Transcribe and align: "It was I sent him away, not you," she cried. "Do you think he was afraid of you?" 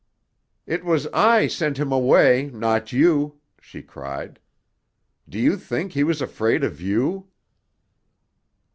"It 0.65 0.83
was 0.83 1.05
I 1.13 1.45
sent 1.45 1.77
him 1.77 1.91
away, 1.91 2.49
not 2.51 2.91
you," 2.91 3.39
she 3.61 3.83
cried. 3.83 4.39
"Do 5.29 5.37
you 5.37 5.55
think 5.57 5.91
he 5.91 6.03
was 6.03 6.23
afraid 6.23 6.63
of 6.63 6.81
you?" 6.81 7.27